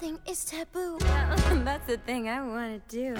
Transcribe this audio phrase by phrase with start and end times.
[0.00, 0.96] nothing is taboo.
[1.00, 3.14] Well, that's the thing I wanna do.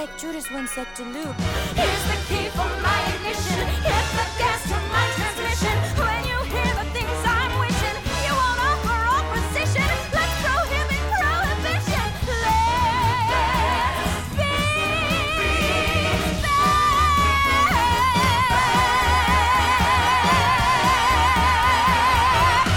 [0.00, 1.36] like Judas once said to Luke.
[1.76, 3.68] Here's the key for my ignition.
[3.84, 5.76] Hit the gas to my transmission.
[6.00, 9.84] When you hear the things I'm wishing, you won't offer opposition.
[10.16, 12.08] Let's prohibit prohibition.
[12.32, 12.80] Let's
[14.40, 14.56] be
[16.40, 17.60] bad.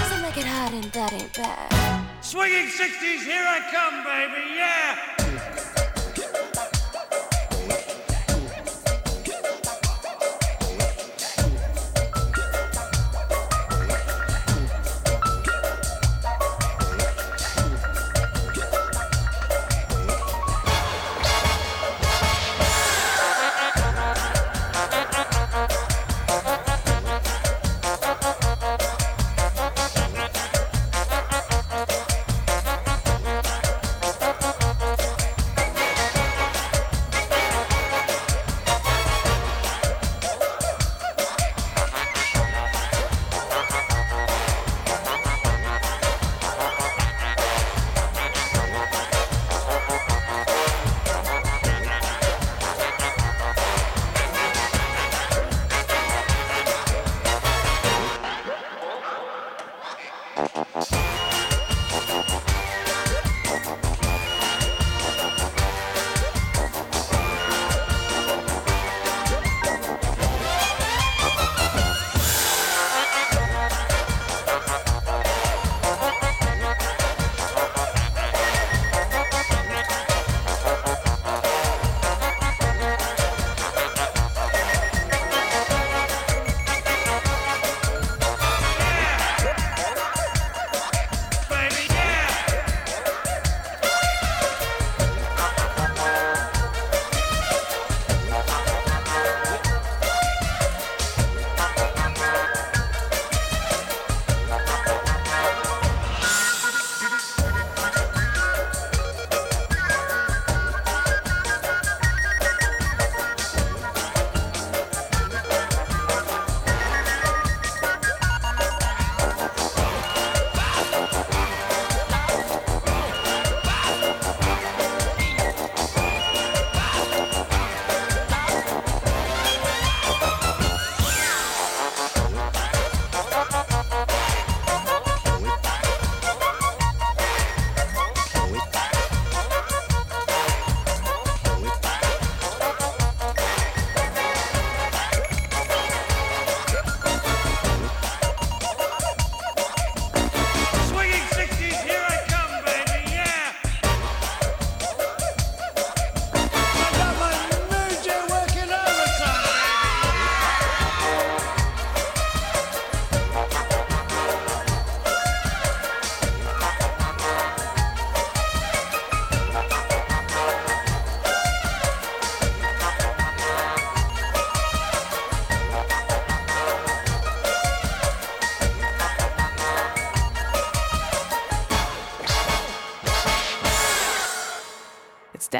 [0.09, 1.71] So make it hard and that ain't bad.
[2.19, 5.12] Swinging 60s, here I come, baby, yeah!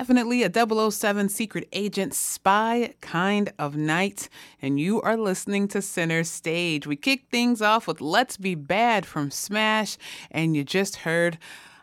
[0.04, 0.52] Definitely a
[0.92, 4.28] 007 secret agent spy kind of night,
[4.62, 6.86] and you are listening to Center Stage.
[6.86, 9.98] We kick things off with Let's Be Bad from Smash,
[10.30, 11.38] and you just heard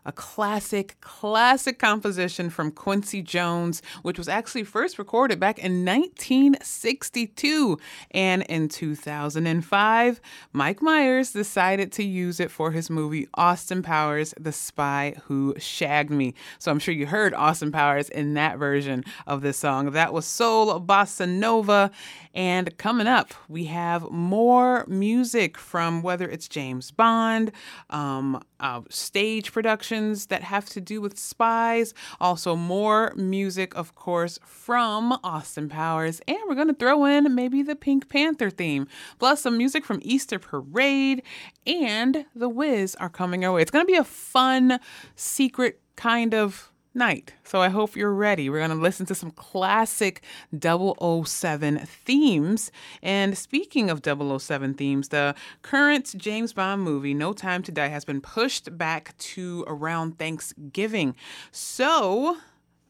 [0.05, 7.79] a classic, classic composition from Quincy Jones, which was actually first recorded back in 1962.
[8.13, 10.21] And in 2005,
[10.53, 16.11] Mike Myers decided to use it for his movie Austin Powers, The Spy Who Shagged
[16.11, 16.35] Me.
[16.59, 19.91] So I'm sure you heard Austin Powers in that version of this song.
[19.93, 21.91] That was Soul Bossa Nova.
[22.35, 27.53] And coming up, we have more music from whether it's James Bond,
[27.91, 34.39] um, uh, stage productions that have to do with spies, also more music, of course,
[34.45, 38.87] from Austin Powers, and we're going to throw in maybe the Pink Panther theme,
[39.19, 41.23] plus some music from Easter Parade
[41.67, 43.63] and The Wiz are coming our way.
[43.63, 44.79] It's going to be a fun,
[45.17, 47.35] secret kind of night.
[47.45, 48.51] So I hope you're ready.
[48.51, 50.23] We're going to listen to some classic
[50.59, 52.73] 007 themes.
[53.03, 58.05] And speaking of 007 themes, the current James Bond movie, No Time to Die, has
[58.05, 61.15] been pushed back to around Thanksgiving.
[61.53, 62.37] So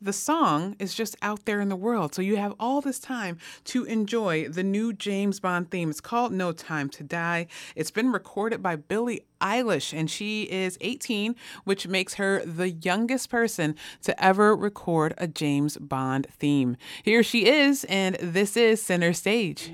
[0.00, 2.14] the song is just out there in the world.
[2.14, 5.90] So you have all this time to enjoy the new James Bond theme.
[5.90, 7.46] It's called No Time to Die.
[7.76, 13.30] It's been recorded by Billie Eilish, and she is 18, which makes her the youngest
[13.30, 16.76] person to ever record a James Bond theme.
[17.02, 19.72] Here she is, and this is Center Stage.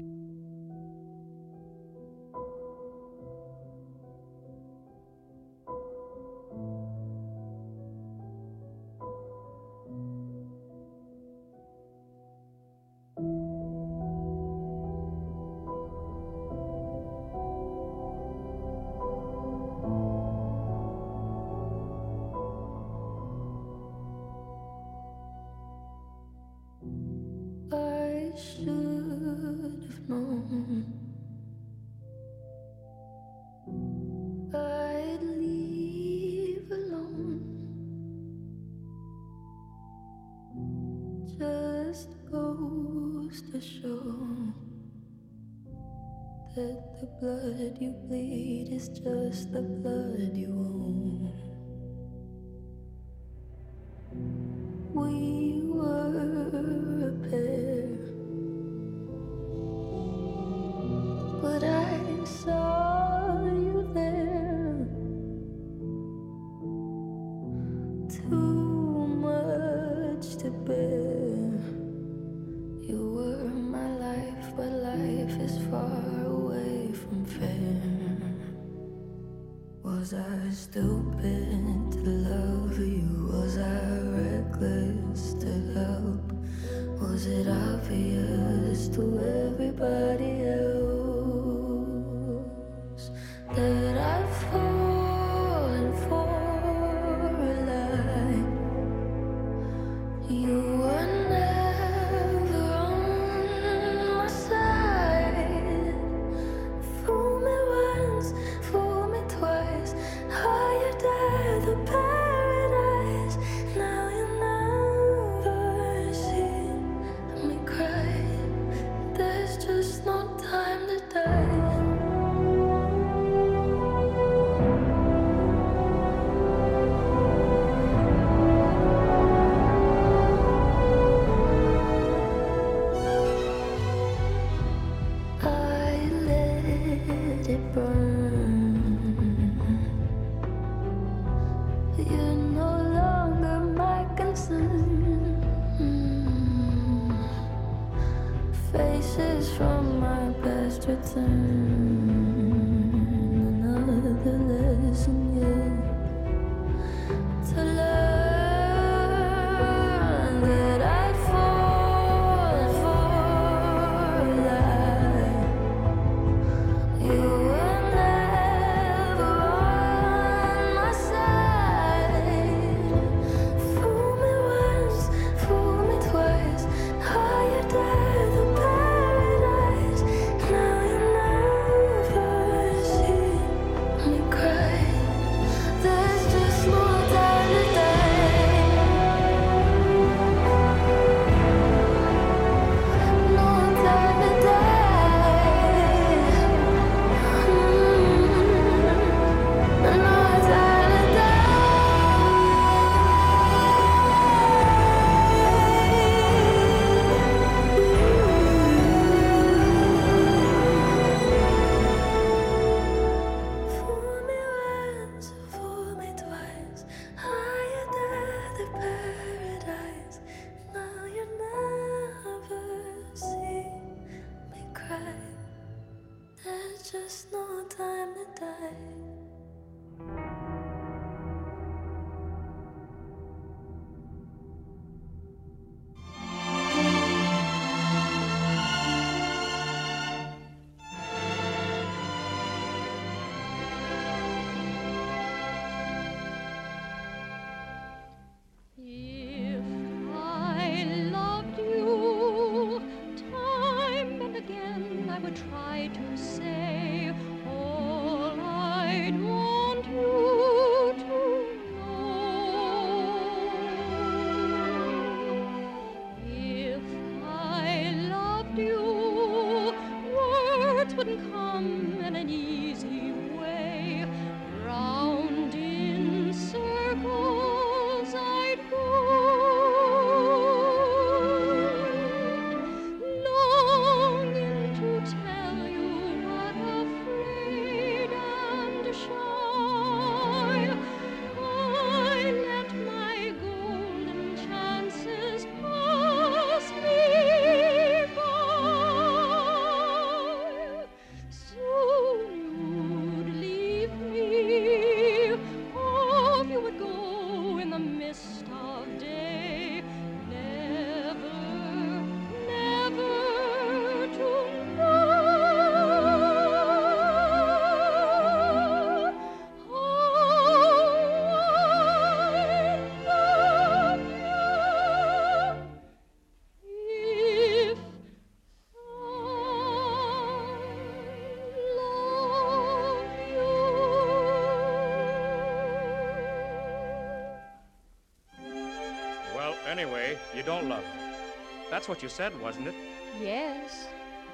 [341.87, 342.75] That's what you said, wasn't it?
[343.23, 343.87] Yes.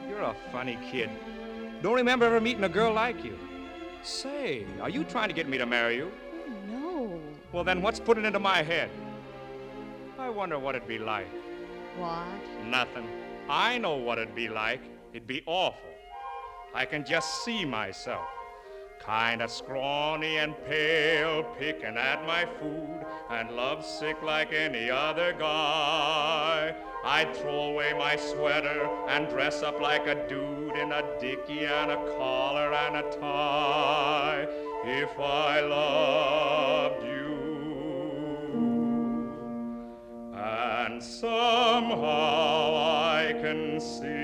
[0.08, 1.10] You're a funny kid.
[1.82, 3.38] Don't remember ever meeting a girl like you.
[4.02, 6.10] Say, are you trying to get me to marry you?
[6.48, 7.20] Oh, no.
[7.52, 8.88] Well, then what's putting into my head?
[10.18, 11.26] I wonder what it'd be like.
[11.98, 12.24] What?
[12.64, 13.06] Nothing.
[13.50, 14.80] I know what it'd be like.
[15.12, 15.90] It'd be awful.
[16.74, 18.30] I can just see myself.
[19.04, 23.01] Kinda scrawny and pale, picking at my food,
[23.32, 26.74] and lovesick like any other guy.
[27.04, 31.90] I'd throw away my sweater and dress up like a dude in a dicky and
[31.90, 34.46] a collar and a tie.
[34.84, 37.12] If I loved you.
[40.34, 44.21] And somehow I can see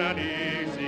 [0.00, 0.87] an easy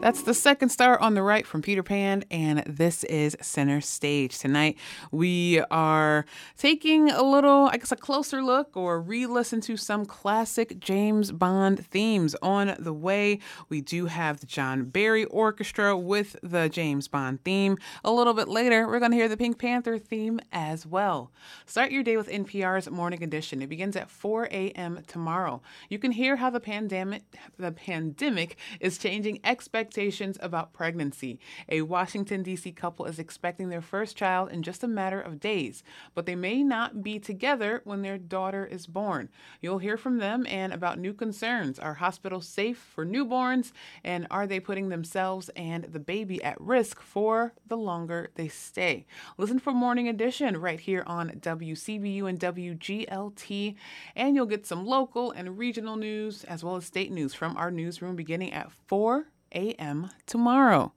[0.00, 4.38] That's the second star on the right from Peter Pan, and this is Center Stage.
[4.38, 4.78] Tonight,
[5.10, 6.24] we are
[6.56, 11.32] taking a little, I guess, a closer look or re listen to some classic James
[11.32, 12.34] Bond themes.
[12.40, 17.76] On the way, we do have the John Barry Orchestra with the James Bond theme.
[18.02, 21.30] A little bit later, we're going to hear the Pink Panther theme as well.
[21.66, 23.60] Start your day with NPR's Morning Edition.
[23.60, 25.02] It begins at 4 a.m.
[25.06, 25.60] tomorrow.
[25.90, 27.22] You can hear how the pandemic,
[27.58, 31.40] the pandemic is changing expectations expectations about pregnancy.
[31.68, 32.70] A Washington, D.C.
[32.70, 35.82] couple is expecting their first child in just a matter of days,
[36.14, 39.28] but they may not be together when their daughter is born.
[39.60, 41.80] You'll hear from them and about new concerns.
[41.80, 43.72] Are hospitals safe for newborns?
[44.04, 49.06] And are they putting themselves and the baby at risk for the longer they stay?
[49.38, 53.74] Listen for Morning Edition right here on WCBU and WGLT,
[54.14, 57.72] and you'll get some local and regional news as well as state news from our
[57.72, 60.10] newsroom beginning at 4 a.m.
[60.26, 60.92] tomorrow.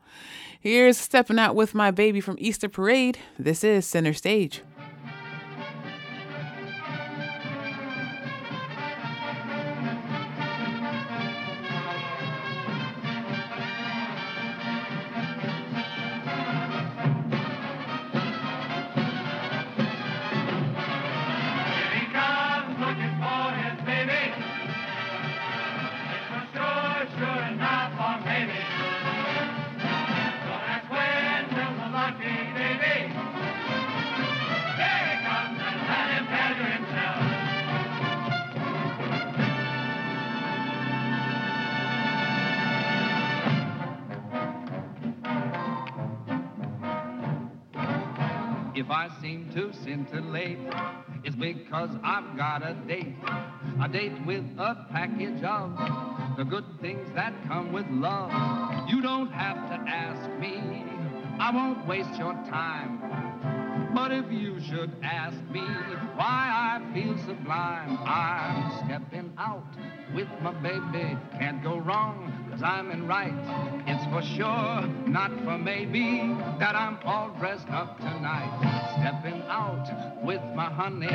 [0.60, 3.18] Here's Stepping Out with My Baby from Easter Parade.
[3.38, 4.62] This is Center Stage.
[48.84, 50.60] If I seem to scintillate,
[51.24, 53.16] it's because I've got a date.
[53.82, 55.78] A date with a package of
[56.36, 58.30] the good things that come with love.
[58.90, 60.84] You don't have to ask me,
[61.40, 63.00] I won't waste your time.
[63.96, 65.62] But if you should ask me
[66.18, 69.64] why I feel sublime, I'm stepping out
[70.14, 71.18] with my baby.
[71.40, 73.34] Can't go wrong, cause I'm in right.
[73.88, 78.94] It's for sure, not for maybe, that I'm all dressed up tonight.
[79.00, 81.08] Stepping out with my honey.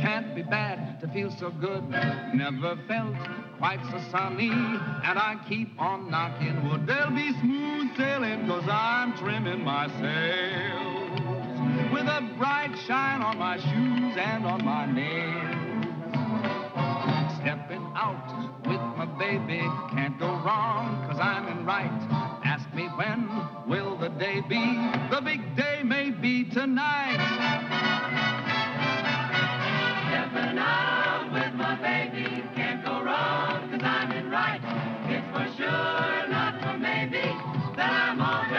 [0.00, 1.88] Can't be bad to feel so good.
[2.34, 3.14] Never felt
[3.58, 4.50] quite so sunny.
[4.50, 6.86] And I keep on knocking wood.
[6.86, 10.90] There'll be smooth sailing, cause I'm trimming my sails
[11.92, 15.59] with a bright shine on my shoes and on my nails.
[17.42, 19.60] Stepping out with my baby,
[19.92, 21.90] can't go wrong, cause I'm in right.
[22.44, 23.26] Ask me when
[23.66, 24.60] will the day be?
[25.10, 27.16] The big day may be tonight.
[30.08, 34.60] Stepping out with my baby, can't go wrong, cause I'm in right.
[35.08, 37.22] It's for sure, not for maybe,
[37.76, 38.49] that I'm all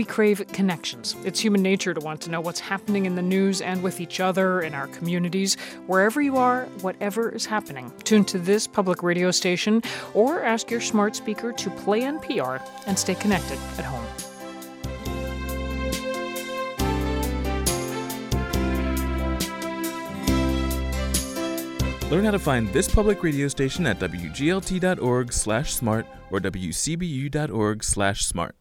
[0.00, 1.14] We crave connections.
[1.26, 4.18] It's human nature to want to know what's happening in the news and with each
[4.18, 7.92] other, in our communities, wherever you are, whatever is happening.
[8.02, 9.82] Tune to this public radio station
[10.14, 14.06] or ask your smart speaker to play NPR and stay connected at home.
[22.10, 28.56] Learn how to find this public radio station at wglt.org/smart or wcbu.org/smart.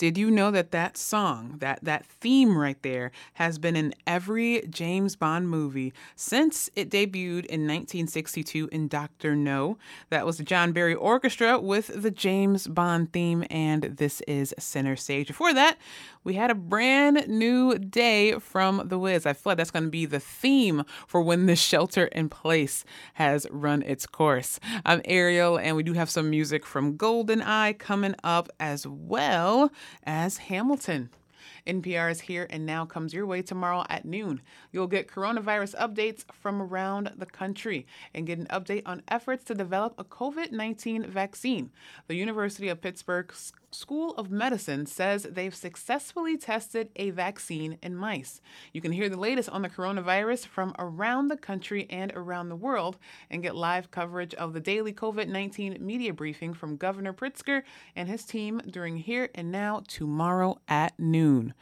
[0.00, 4.66] Did you know that that song, that that theme right there, has been in every
[4.70, 9.76] James Bond movie since it debuted in 1962 in Doctor No?
[10.08, 14.96] That was the John Barry Orchestra with the James Bond theme, and this is Center
[14.96, 15.26] Stage.
[15.26, 15.76] Before that,
[16.22, 19.24] we had a brand new day from The Wiz.
[19.24, 22.84] I feel like that's going to be the theme for when the shelter in place
[23.14, 24.60] has run its course.
[24.84, 29.72] I'm Ariel, and we do have some music from Golden Eye coming up as well
[30.04, 31.10] as Hamilton.
[31.66, 34.40] NPR is here and now comes your way tomorrow at noon.
[34.72, 39.54] You'll get coronavirus updates from around the country and get an update on efforts to
[39.54, 41.70] develop a COVID 19 vaccine.
[42.06, 48.40] The University of Pittsburgh's School of Medicine says they've successfully tested a vaccine in mice.
[48.72, 52.56] You can hear the latest on the coronavirus from around the country and around the
[52.56, 52.98] world
[53.30, 57.62] and get live coverage of the daily COVID 19 media briefing from Governor Pritzker
[57.94, 61.54] and his team during Here and Now tomorrow at noon.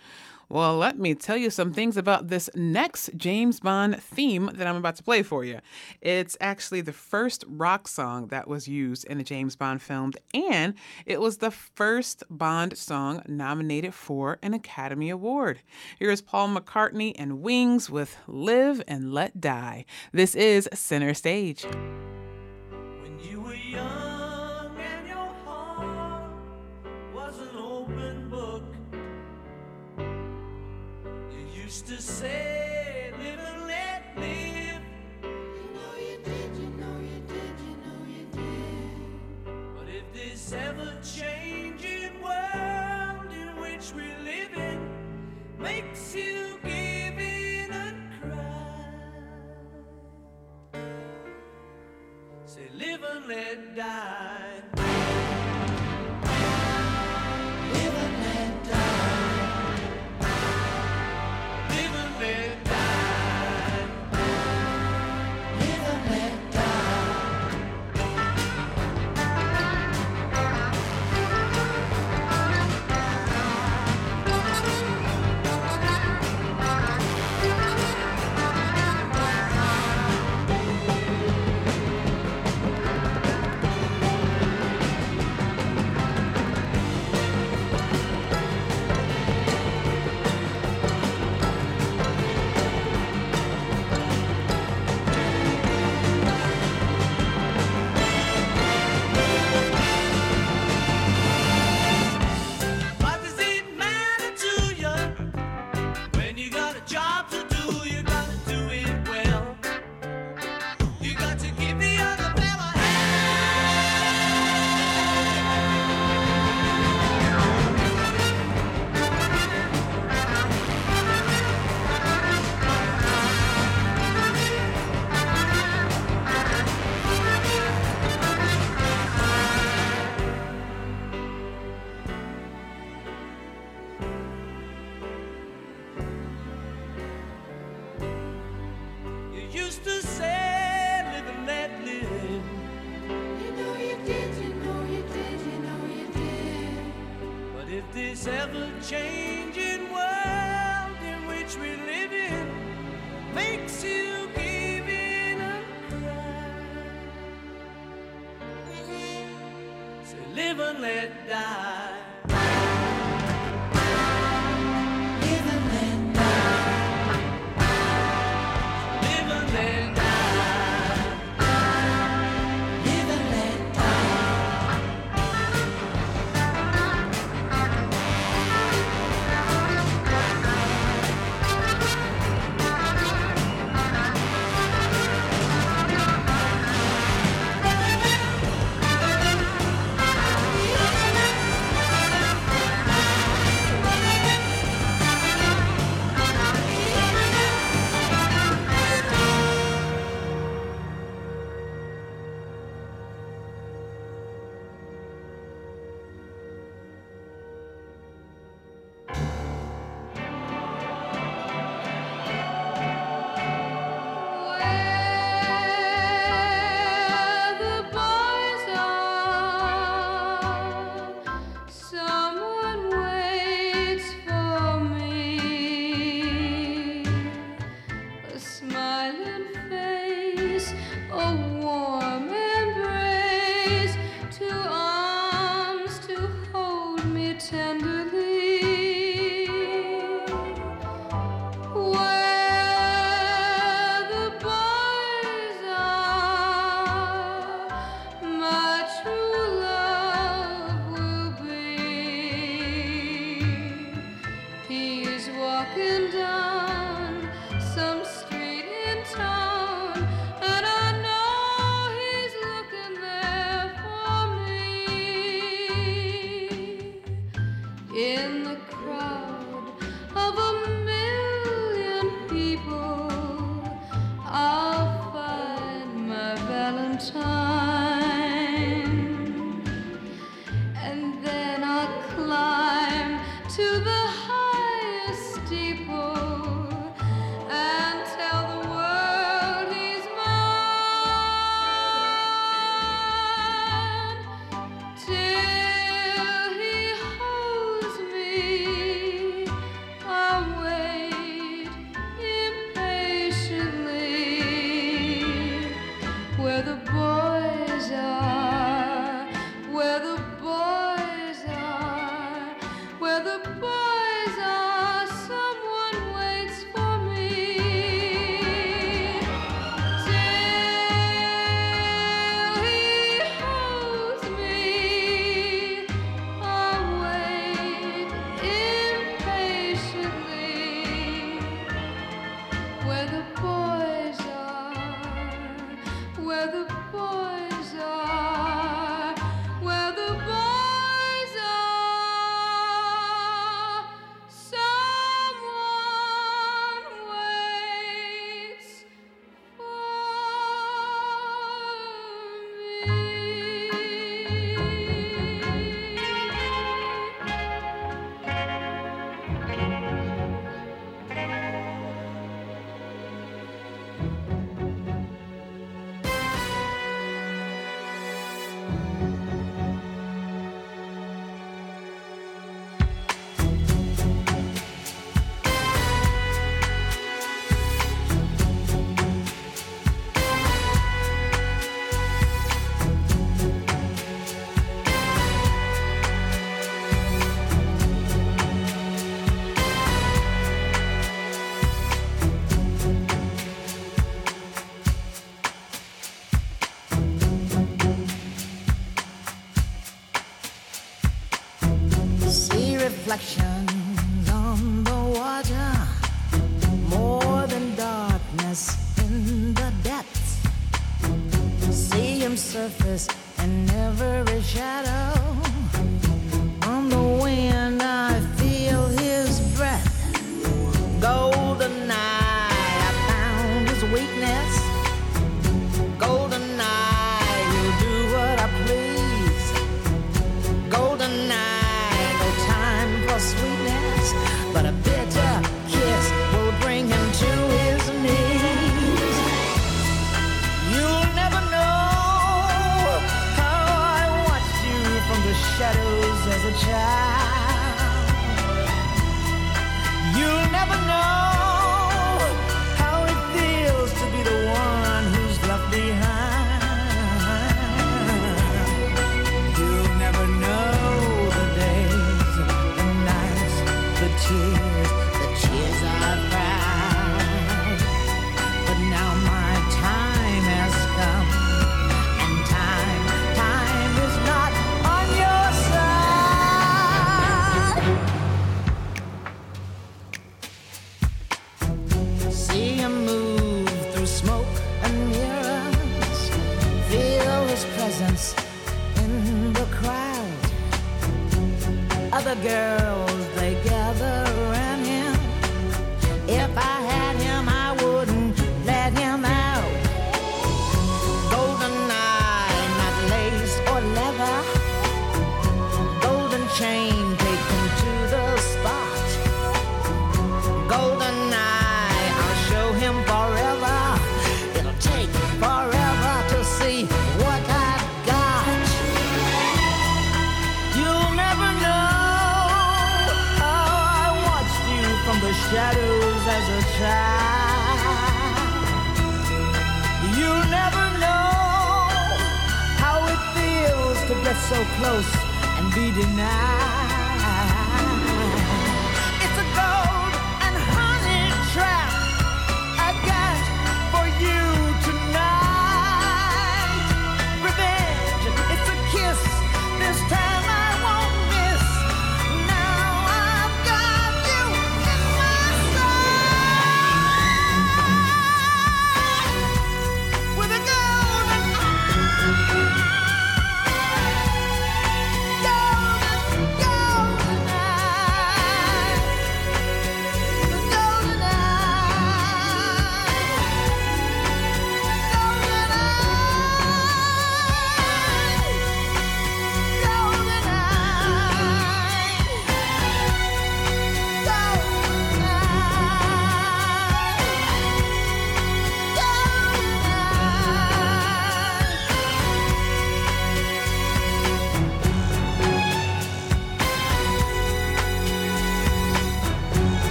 [0.51, 4.77] Well, let me tell you some things about this next James Bond theme that I'm
[4.77, 5.61] about to play for you.
[6.01, 10.73] It's actually the first rock song that was used in a James Bond film, and
[11.05, 15.61] it was the first Bond song nominated for an Academy Award.
[15.99, 19.85] Here's Paul McCartney and Wings with Live and Let Die.
[20.13, 21.67] This is Center Stage.
[31.69, 32.78] Used to say,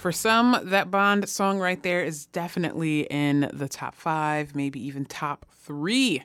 [0.00, 5.04] For some, that Bond song right there is definitely in the top five, maybe even
[5.04, 6.22] top three.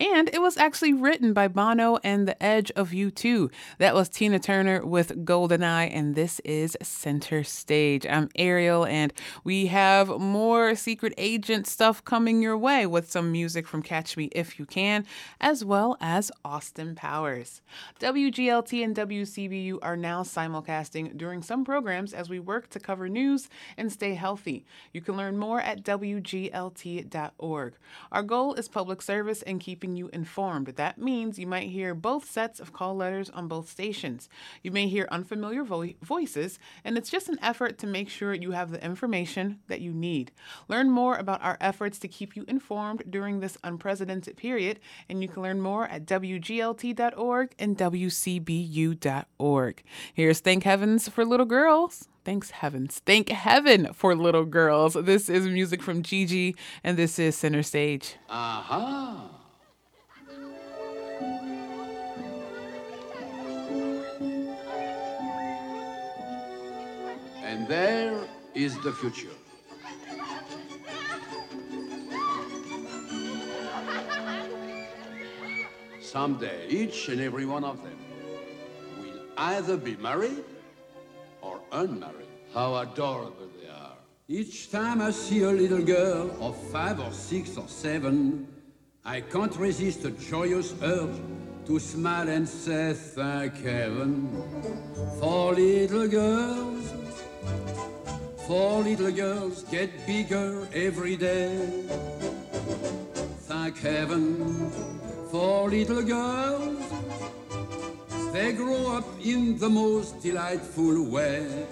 [0.00, 3.50] And it was actually written by Bono and The Edge of U2.
[3.78, 8.06] That was Tina Turner with Goldeneye, and this is Center Stage.
[8.06, 13.66] I'm Ariel, and we have more secret agent stuff coming your way with some music
[13.66, 15.04] from Catch Me If You Can,
[15.40, 17.60] as well as Austin Powers.
[17.98, 23.48] WGLT and WCBU are now simulcasting during some programs as we work to cover news
[23.76, 24.64] and stay healthy.
[24.92, 27.72] You can learn more at WGLT.org.
[28.12, 30.68] Our goal is public service and keeping you informed.
[30.68, 34.28] That means you might hear both sets of call letters on both stations.
[34.62, 38.52] You may hear unfamiliar vo- voices, and it's just an effort to make sure you
[38.52, 40.32] have the information that you need.
[40.68, 45.28] Learn more about our efforts to keep you informed during this unprecedented period, and you
[45.28, 49.82] can learn more at WGLT.org and WCBU.org.
[50.14, 52.08] Here's Thank Heavens for Little Girls.
[52.24, 53.00] Thanks heavens.
[53.06, 54.92] Thank heaven for little girls.
[54.92, 58.16] This is music from Gigi, and this is Center Stage.
[58.28, 59.30] Aha!
[67.58, 68.20] And there
[68.54, 69.34] is the future.
[76.00, 77.98] Someday, each and every one of them
[79.00, 80.44] will either be married
[81.42, 82.28] or unmarried.
[82.54, 83.96] How adorable they are.
[84.28, 88.46] Each time I see a little girl of five or six or seven,
[89.04, 91.20] I can't resist a joyous urge
[91.66, 94.30] to smile and say thank heaven
[95.18, 97.07] for little girls.
[98.48, 101.84] For little girls get bigger every day.
[103.44, 104.70] Thank heaven
[105.30, 106.80] for little girls.
[108.32, 111.66] They grow up in the most delightful way.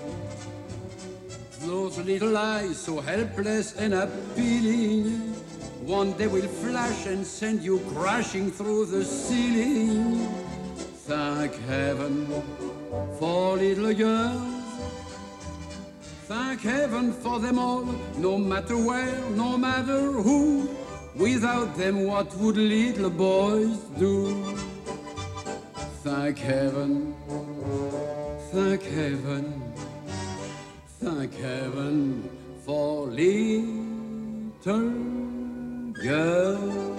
[1.60, 5.32] Those little eyes so helpless and appealing.
[5.80, 10.28] One day will flash and send you crashing through the ceiling.
[11.08, 12.26] Thank heaven
[13.18, 14.55] for little girls.
[16.28, 17.84] Thank heaven for them all,
[18.18, 20.68] no matter where, no matter who.
[21.14, 24.56] Without them, what would little boys do?
[26.02, 27.14] Thank heaven,
[28.50, 29.72] thank heaven,
[31.00, 32.28] thank heaven
[32.64, 33.62] for little
[36.02, 36.96] girls.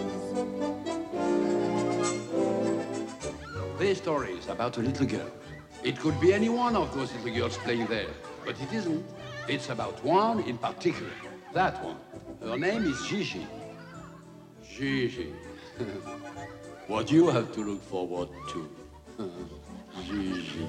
[3.78, 5.32] This story is about a little girl.
[5.84, 8.10] It could be any one of those little girls playing there,
[8.46, 9.17] but it isn't.
[9.48, 11.12] It's about one in particular.
[11.54, 11.96] That one.
[12.42, 13.48] Her name is Gigi.
[14.62, 15.34] Gigi.
[16.88, 18.70] what you have to look forward to.
[20.06, 20.68] Gigi.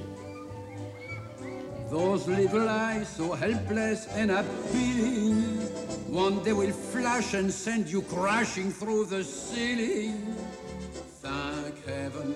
[1.90, 5.58] Those little eyes so helpless and appealing.
[6.12, 10.36] One day will flash and send you crashing through the ceiling.
[11.20, 12.34] Thank heaven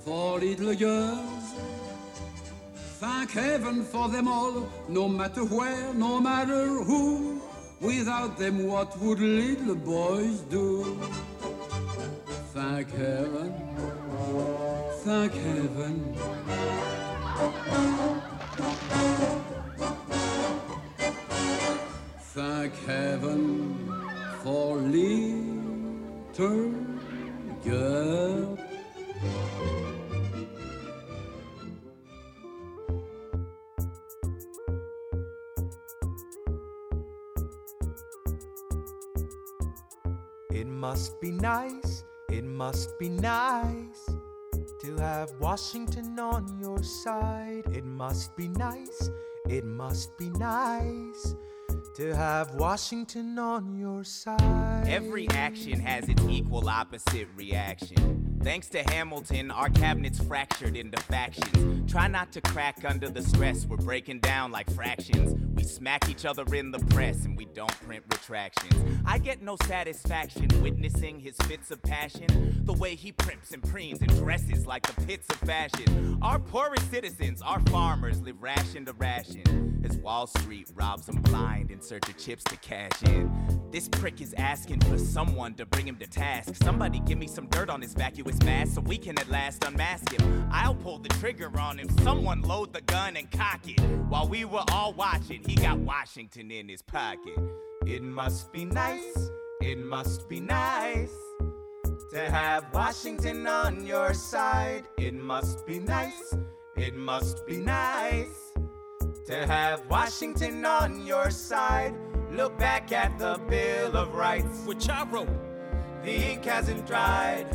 [0.00, 1.77] for little girls.
[3.00, 7.40] Thank heaven for them all, no matter where, no matter who.
[7.80, 10.98] Without them, what would little boys do?
[12.52, 13.54] Thank heaven,
[15.04, 16.16] thank heaven.
[22.34, 23.92] Thank heaven
[24.42, 26.74] for little
[27.64, 28.58] girl.
[40.78, 44.08] Must be nice, it must be nice
[44.80, 47.64] to have Washington on your side.
[47.72, 49.10] It must be nice,
[49.48, 51.34] it must be nice
[51.96, 54.84] to have Washington on your side.
[54.86, 58.37] Every action has its equal opposite reaction.
[58.42, 61.90] Thanks to Hamilton, our cabinet's fractured into factions.
[61.90, 65.34] Try not to crack under the stress, we're breaking down like fractions.
[65.54, 68.74] We smack each other in the press and we don't print retractions.
[69.04, 72.62] I get no satisfaction witnessing his fits of passion.
[72.64, 76.18] The way he primps and preens and dresses like the pits of fashion.
[76.22, 79.82] Our poorest citizens, our farmers, live ration to ration.
[79.84, 83.30] As Wall Street robs them blind in search of chips to cash in.
[83.70, 86.54] This prick is asking for someone to bring him to task.
[86.56, 87.94] Somebody give me some dirt on his
[88.44, 90.48] mask so we can at last unmask him.
[90.52, 91.88] I'll pull the trigger on him.
[92.02, 93.80] Someone load the gun and cock it.
[94.08, 97.38] While we were all watching, he got Washington in his pocket.
[97.86, 99.30] It must be nice,
[99.62, 101.14] it must be nice
[102.12, 104.84] to have Washington on your side.
[104.98, 106.34] It must be nice,
[106.76, 108.52] it must be nice
[109.26, 111.94] To have Washington on your side.
[112.32, 115.28] Look back at the Bill of Rights, which I wrote.
[116.02, 117.46] The ink hasn't dried.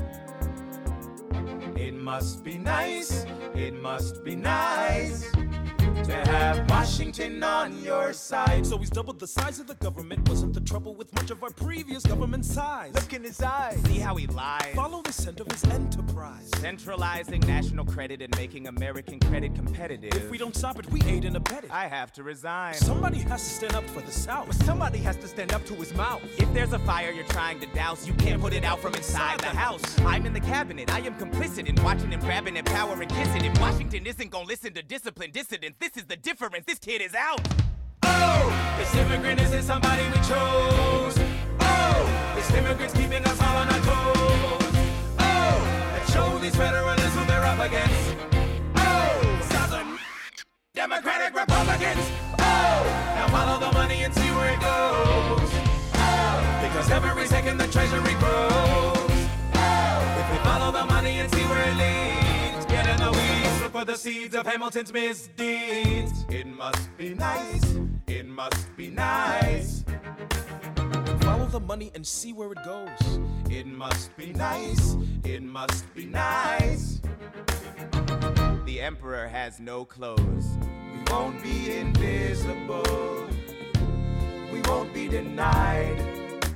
[2.04, 3.26] It must be nice,
[3.56, 5.32] it must be nice
[6.08, 8.66] to have Washington on your side.
[8.66, 10.28] So he's doubled the size of the government.
[10.28, 12.94] Wasn't the trouble with much of our previous government size?
[12.94, 13.80] Look in his eyes.
[13.86, 14.74] See how he lies.
[14.76, 16.50] Follow the scent of his enterprise.
[16.58, 20.14] Centralizing national credit and making American credit competitive.
[20.14, 21.72] If we don't stop it, we aid and abet it.
[21.72, 22.74] I have to resign.
[22.74, 24.48] Somebody has to stand up for the South.
[24.48, 26.22] But somebody has to stand up to his mouth.
[26.38, 29.40] If there's a fire you're trying to douse, you can't put it out from inside
[29.40, 30.00] the house.
[30.02, 30.94] I'm in the cabinet.
[30.94, 33.46] I am complicit in watching him grabbing at power and kissing.
[33.46, 36.66] If Washington isn't gonna listen to disciplined dissidents, this is the difference.
[36.66, 37.42] This kid is out.
[38.04, 41.16] Oh, this immigrant isn't somebody we chose.
[41.60, 44.74] Oh, this immigrant's keeping us all on our toes.
[45.20, 48.16] Oh, let's show these federalists who they're up against.
[48.76, 49.98] Oh, Southern
[50.74, 52.12] Democratic Republicans.
[52.40, 55.50] Oh, now follow the money and see where it goes.
[55.96, 58.83] Oh, because every second the treasury grows.
[63.86, 66.26] Weeds, for the seeds of Hamilton's misdeeds.
[66.30, 67.78] It must be nice.
[68.08, 69.84] It must be nice.
[71.22, 73.20] Follow the money and see where it goes.
[73.50, 74.98] It must be nice.
[75.24, 77.02] It must be nice.
[78.66, 80.46] The emperor has no clothes.
[80.94, 83.28] We won't be invisible.
[84.52, 86.02] We won't be denied.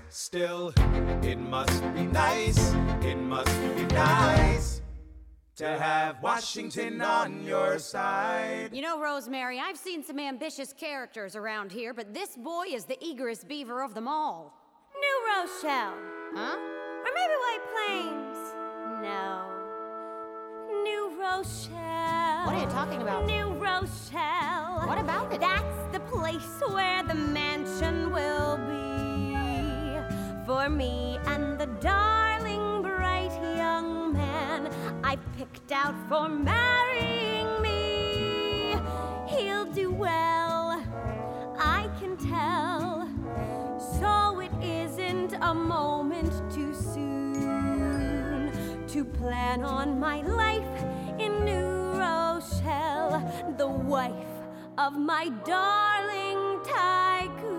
[0.10, 0.74] Still,
[1.22, 2.74] it must be nice.
[3.02, 4.82] It must be nice
[5.58, 8.70] to have Washington on your side.
[8.72, 12.98] You know, Rosemary, I've seen some ambitious characters around here, but this boy is the
[13.04, 14.54] eagerest beaver of them all.
[14.96, 15.96] New Rochelle.
[16.36, 16.58] Huh?
[16.58, 18.38] Or maybe White Plains.
[19.02, 19.50] No.
[20.84, 22.46] New Rochelle.
[22.46, 23.26] What are you talking about?
[23.26, 24.86] New Rochelle.
[24.86, 25.40] What about it?
[25.40, 28.86] That's the place where the mansion will be.
[30.46, 31.57] For me and
[35.38, 38.76] picked out for marrying me.
[39.28, 40.84] He'll do well,
[41.60, 43.08] I can tell.
[44.00, 48.52] So it isn't a moment too soon
[48.88, 50.84] to plan on my life
[51.20, 53.22] in New Rochelle,
[53.58, 54.14] the wife
[54.78, 57.58] of my darling tycoon.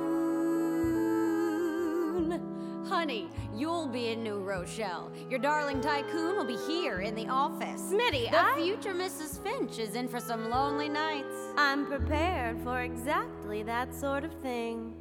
[2.89, 3.29] Honey,
[3.59, 5.11] you'll be in New Rochelle.
[5.29, 7.81] Your darling tycoon will be here in the office.
[7.81, 9.43] Smitty, the I- future Mrs.
[9.43, 11.35] Finch is in for some lonely nights.
[11.57, 14.95] I'm prepared for exactly that sort of thing.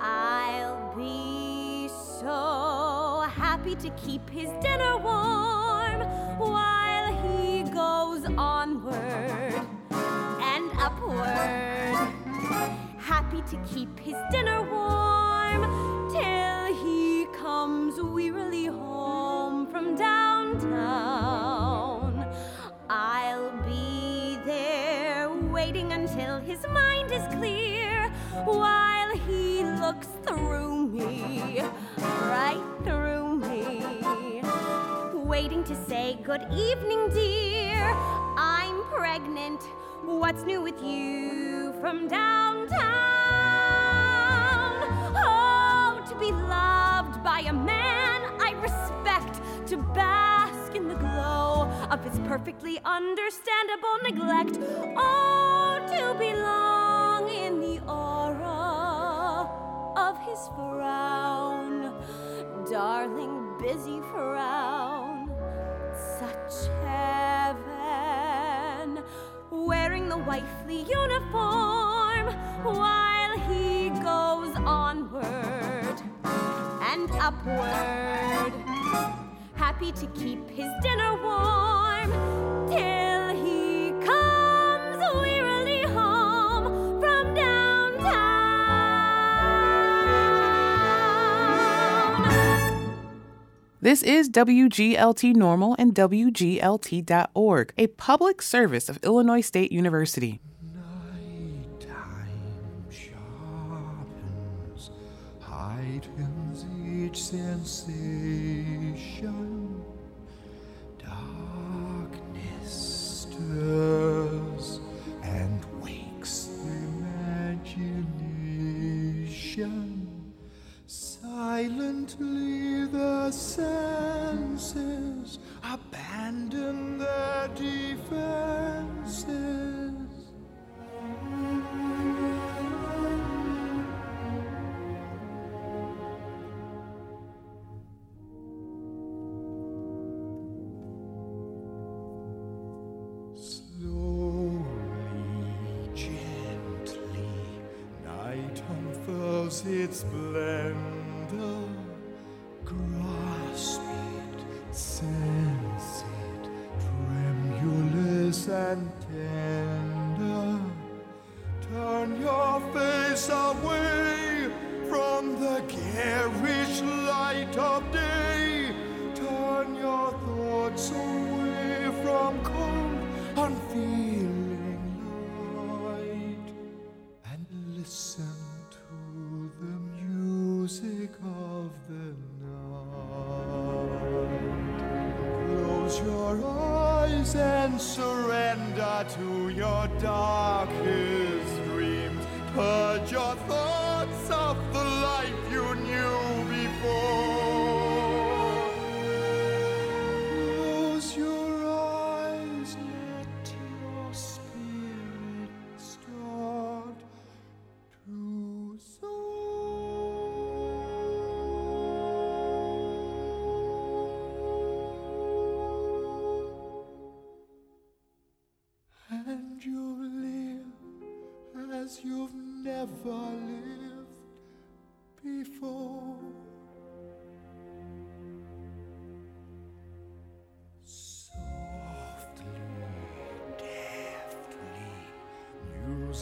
[0.00, 1.88] I'll be
[2.20, 6.00] so happy to keep his dinner warm
[6.38, 9.54] while he goes onward
[9.92, 12.10] and upward.
[12.98, 15.83] Happy to keep his dinner warm
[17.64, 20.70] comes wearily home from downtown.
[22.90, 28.10] I'll be there waiting until his mind is clear
[28.44, 31.62] while he looks through me,
[32.34, 34.42] right through me.
[35.14, 37.94] Waiting to say, Good evening, dear.
[38.36, 39.62] I'm pregnant.
[40.04, 43.53] What's new with you from downtown?
[46.24, 52.80] Be loved by a man I respect, to bask in the glow of his perfectly
[52.82, 54.58] understandable neglect.
[54.96, 59.50] Oh, to belong in the aura
[59.98, 61.92] of his frown,
[62.70, 65.30] darling, busy frown.
[66.18, 67.84] Such heaven,
[69.50, 72.32] wearing the wifely uniform
[72.64, 75.53] while he goes onward
[76.94, 78.52] and upward.
[79.56, 82.10] Happy to keep his dinner warm
[82.70, 88.54] till he comes wearily home from downtown.
[93.80, 100.40] This is WGLT Normal and WGLT.org, a public service of Illinois State University.
[105.54, 107.94] Heightens each sensation.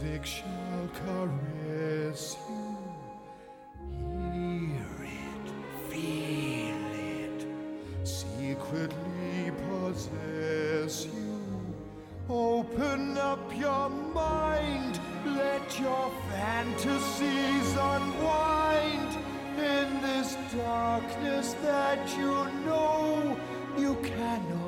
[0.03, 2.77] music shall caress you.
[4.33, 5.47] Hear it,
[5.89, 7.47] feel it,
[8.07, 11.41] secretly possess you.
[12.29, 19.19] Open up your mind, let your fantasies unwind.
[19.59, 22.33] In this darkness that you
[22.67, 23.37] know
[23.79, 24.62] you cannot.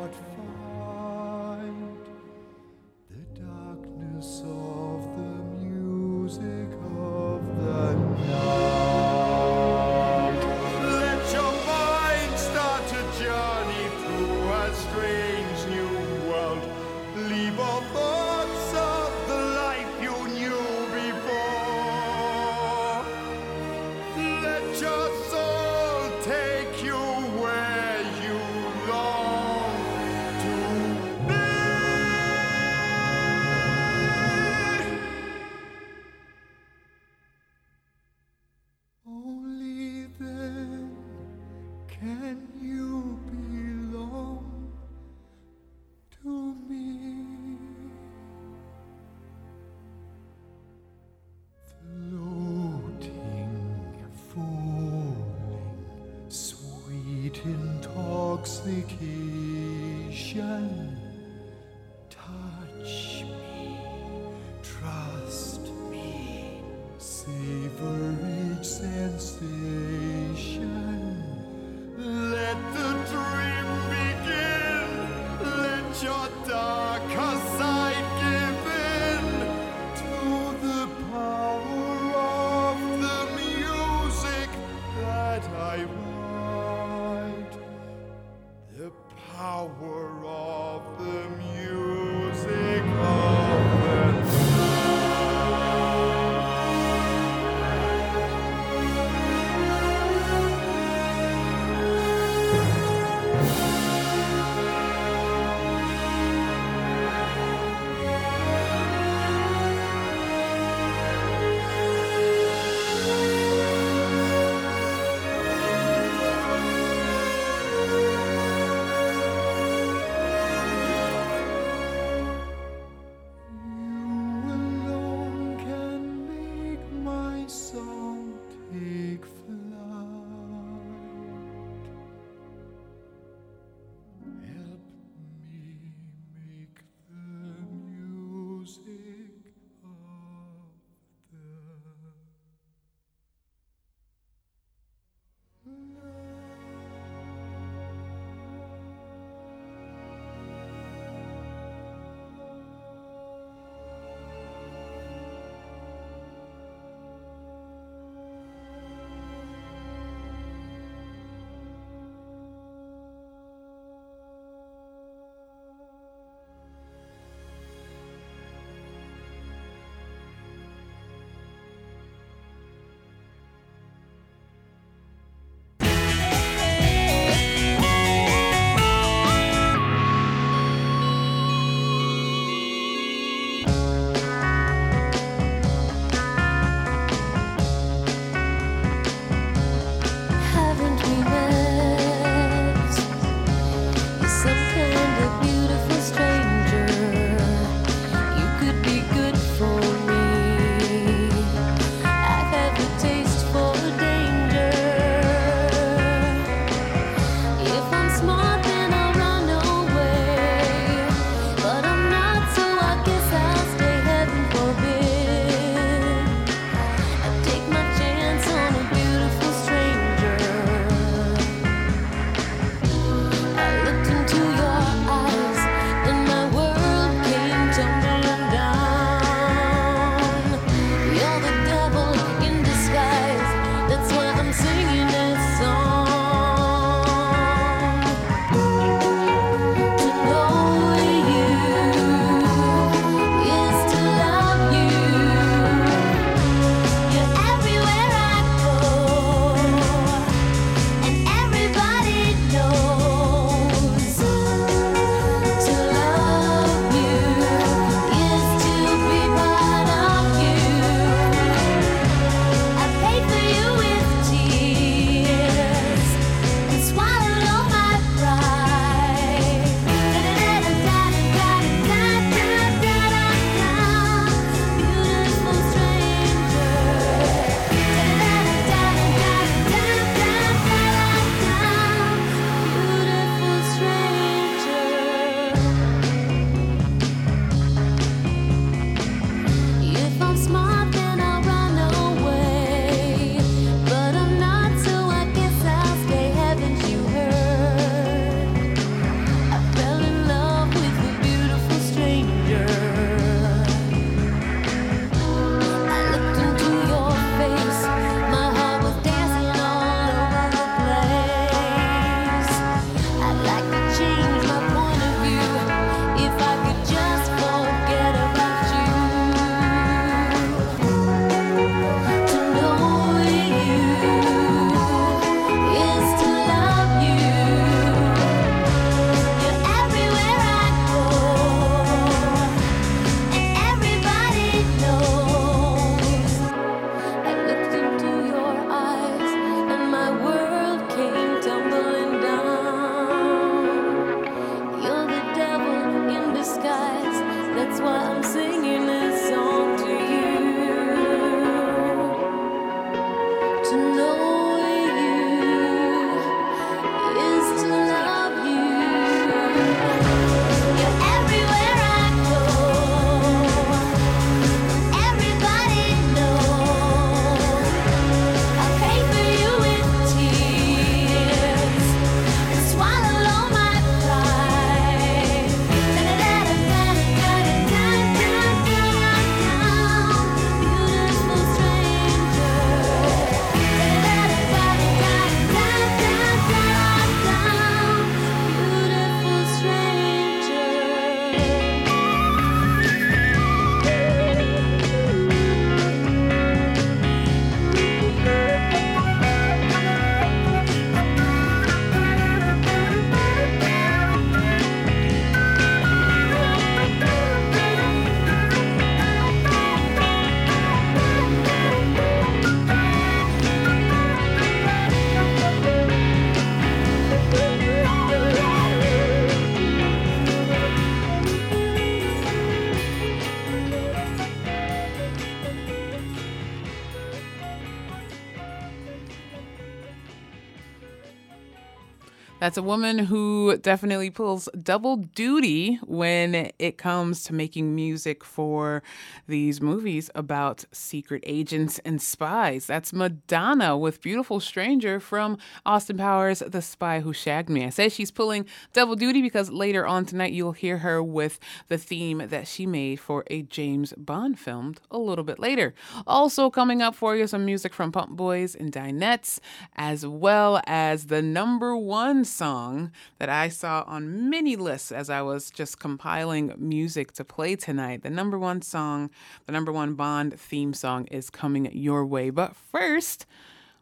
[432.45, 438.82] That's a woman who definitely pulls double duty when it comes to making music for
[439.26, 442.66] these movies about secret agents and spies.
[442.66, 447.64] That's Madonna with Beautiful Stranger from Austin Powers, The Spy Who Shagged Me.
[447.64, 451.78] I say she's pulling double duty because later on tonight you'll hear her with the
[451.78, 455.72] theme that she made for a James Bond film a little bit later.
[456.07, 459.40] Also, coming up for you, some music from Pump Boys and Dinettes,
[459.76, 465.22] as well as the number one song that I saw on many lists as I
[465.22, 468.03] was just compiling music to play tonight.
[468.03, 469.11] The number one song,
[469.47, 472.30] the number one Bond theme song is coming your way.
[472.30, 473.26] But first,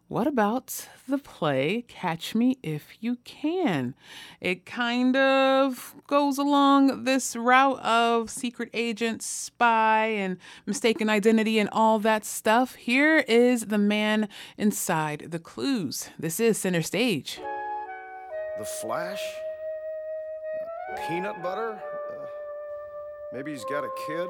[0.09, 3.95] what about the play Catch Me If You Can?
[4.39, 10.37] It kind of goes along this route of secret agent, spy, and
[10.67, 12.75] mistaken identity and all that stuff.
[12.75, 14.27] Here is the man
[14.57, 16.09] inside the clues.
[16.19, 17.39] This is Center Stage.
[18.57, 19.35] The Flash?
[21.07, 21.71] Peanut butter?
[21.71, 22.25] Uh,
[23.33, 24.29] maybe he's got a kid?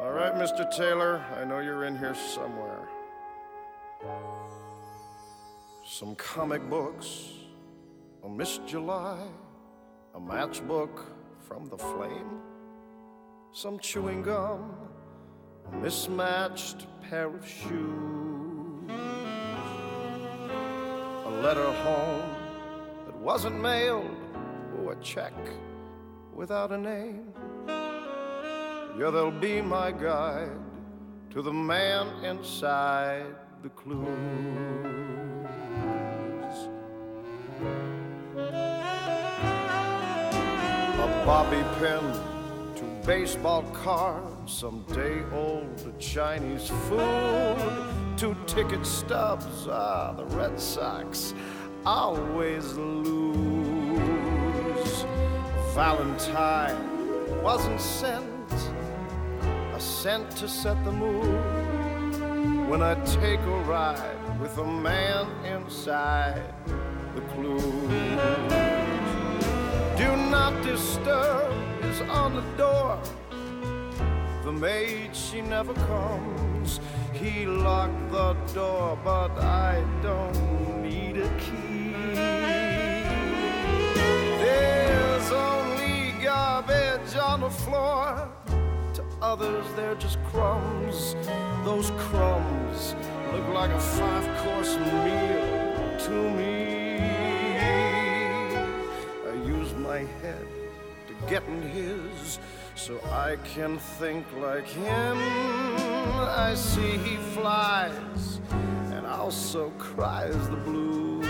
[0.00, 0.68] All right, Mr.
[0.68, 2.88] Taylor, I know you're in here somewhere.
[5.84, 7.30] Some comic books,
[8.24, 9.18] a Miss July,
[10.14, 11.04] a matchbook
[11.46, 12.40] from the flame,
[13.52, 14.74] some chewing gum,
[15.72, 18.37] a mismatched pair of shoes,
[21.28, 22.34] a letter home
[23.04, 24.16] that wasn't mailed,
[24.78, 25.34] or a check
[26.32, 27.34] without a name.
[28.98, 30.58] Yeah, they'll be my guide
[31.32, 33.26] to the man inside
[33.62, 34.08] the clues.
[40.94, 42.04] A bobby pin,
[42.76, 49.68] to baseball cards, some day old Chinese food, two ticket stubs.
[49.70, 51.34] Ah, the Red Sox
[51.86, 53.36] always lose.
[55.72, 56.76] Valentine
[57.44, 58.52] wasn't sent,
[59.72, 66.42] a cent to set the mood when I take a ride with a man inside
[67.14, 67.62] the clues.
[69.96, 73.00] Do not disturb is on the door.
[74.42, 76.80] The maid, she never comes.
[77.20, 81.92] He locked the door, but I don't need a key.
[84.44, 88.28] There's only garbage on the floor.
[88.94, 91.16] To others, they're just crumbs.
[91.64, 92.94] Those crumbs
[93.32, 97.00] look like a five course meal to me.
[99.26, 100.46] I use my head
[101.08, 102.38] to get in his
[102.76, 105.87] so I can think like him.
[106.48, 108.40] I see he flies
[108.92, 111.26] and also cries the blues.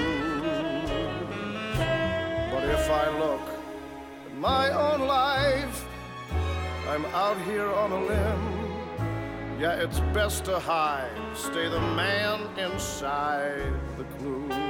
[2.53, 3.41] But if I look
[4.27, 5.85] at my own life,
[6.89, 8.59] I'm out here on a limb.
[9.61, 11.11] Yeah, it's best to hide.
[11.35, 14.68] Stay the man inside the clue.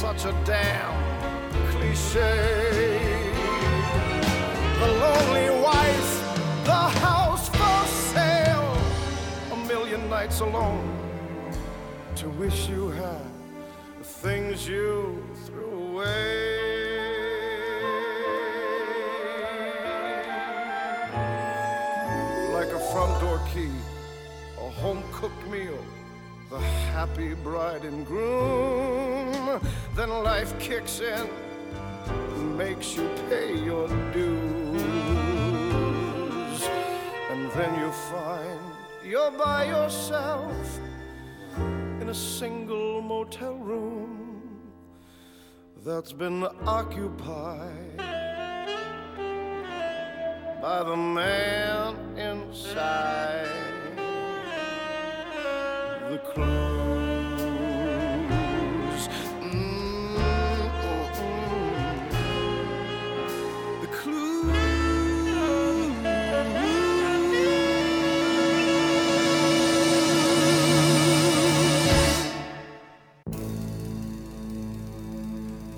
[0.00, 0.94] Such a damn
[1.68, 2.96] cliche.
[4.78, 6.12] The lonely wife,
[6.64, 8.74] the house for sale,
[9.52, 10.88] a million nights alone
[12.16, 13.26] to wish you had
[13.98, 16.70] the things you threw away.
[22.54, 23.72] like a front door key,
[24.56, 25.84] a home cooked meal,
[26.50, 29.60] the happy bride and groom.
[29.94, 31.30] Then life kicks in
[32.06, 34.32] and makes you pay your dues.
[37.30, 38.60] And then you find
[39.04, 40.80] you're by yourself
[42.00, 44.72] in a single motel room
[45.84, 47.96] that's been occupied
[50.60, 53.89] by the man inside
[56.10, 56.44] the clothes.
[59.38, 61.38] Mm, oh, oh.
[63.80, 63.86] The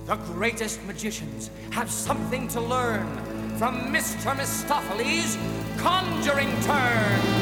[0.07, 3.07] The greatest magicians have something to learn
[3.59, 4.35] from Mr.
[4.35, 5.37] Mistoffelees'
[5.77, 7.42] conjuring turn.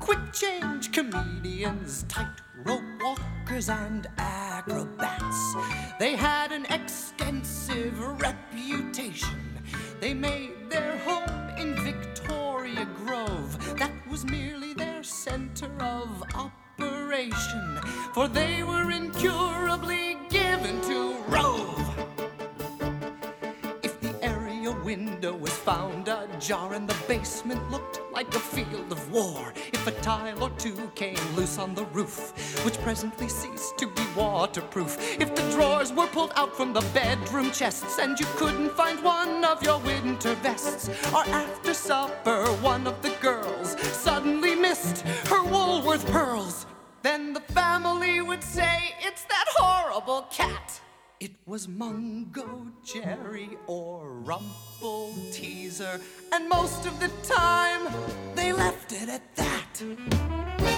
[0.00, 4.41] Quick change comedians, tightrope walkers, and acrobats.
[29.12, 33.86] War, if a tile or two came loose on the roof, which presently ceased to
[33.86, 38.70] be waterproof, if the drawers were pulled out from the bedroom chests and you couldn't
[38.70, 45.02] find one of your winter vests, or after supper one of the girls suddenly missed
[45.28, 46.66] her Woolworth pearls,
[47.02, 50.61] then the family would say, It's that horrible cat.
[51.22, 56.00] It was Mungo Jerry or Rumple Teaser,
[56.32, 57.86] and most of the time
[58.34, 60.71] they left it at that.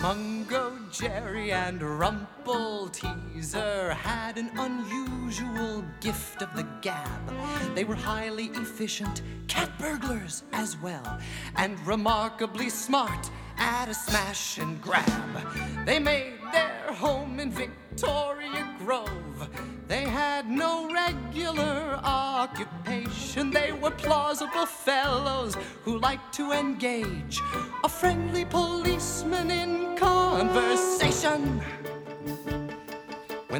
[0.00, 7.34] Mungo Jerry and Rumpleteazer had an unusual gift of the gab.
[7.74, 11.18] They were highly efficient cat burglars as well,
[11.56, 15.04] and remarkably smart at a smash and grab.
[15.84, 19.48] They made their home in Victoria Grove.
[19.86, 23.50] They had no regular occupation.
[23.50, 27.40] They were plausible fellows who liked to engage
[27.84, 31.62] a friendly policeman in conversation.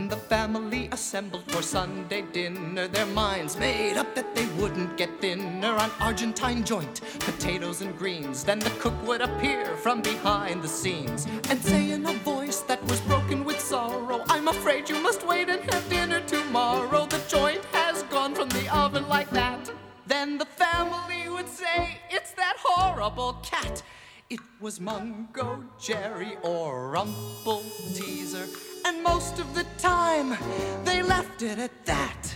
[0.08, 5.74] The family assembled for Sunday dinner, their minds made up that they wouldn't get thinner
[5.74, 8.42] on Argentine joint, potatoes and greens.
[8.42, 12.82] Then the cook would appear from behind the scenes and say in a voice that
[12.84, 17.04] was broken with sorrow, I'm afraid you must wait and have dinner tomorrow.
[17.04, 19.70] The joint has gone from the oven like that.
[20.06, 23.82] Then the family would say, It's that horrible cat.
[24.30, 27.62] It was Mungo Jerry or Rumple
[27.94, 28.46] Teaser,
[28.84, 30.36] and most of the time
[30.84, 32.34] they left it at that.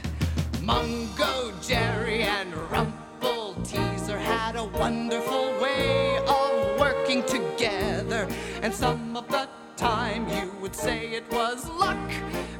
[0.61, 8.29] Mungojerrie and Rumple Teaser had a wonderful way of working together,
[8.63, 12.11] and some of the time you would say it was luck,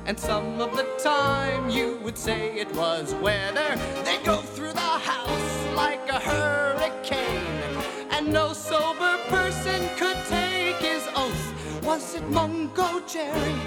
[0.07, 3.77] and some of the time you would say it was weather.
[4.05, 11.07] They'd go through the house like a hurricane, and no sober person could take his
[11.15, 11.52] oath.
[11.83, 13.59] Was it Mungojerrie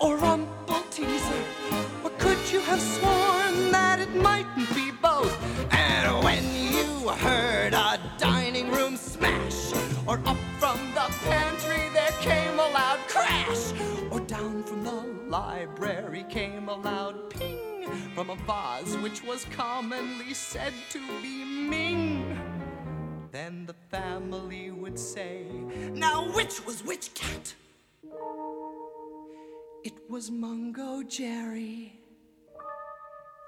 [0.00, 1.42] or Rumpleteazer?
[2.02, 5.36] Or could you have sworn that it mightn't be both?
[5.72, 6.42] And when
[6.72, 9.74] you heard a dining room smash,
[10.06, 13.74] or up from the pantry there came a loud crash,
[14.10, 17.84] or down from the library came a loud ping
[18.14, 22.47] from a vase which was commonly said to be Ming.
[23.30, 25.44] Then the family would say,
[25.92, 27.54] Now which was which cat?
[29.84, 31.92] It was Mungojerrie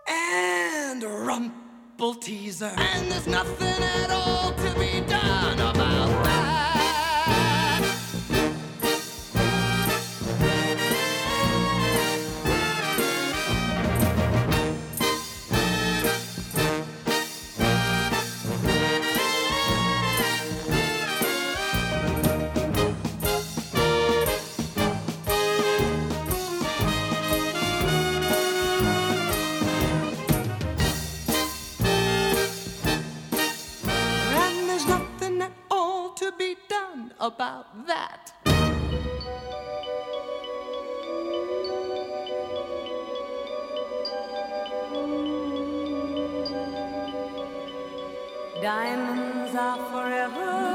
[0.07, 2.79] and Rumpleteazer.
[2.79, 6.70] And there's nothing at all to be done about that.
[37.21, 38.33] About that.
[48.63, 50.70] Diamonds are forever.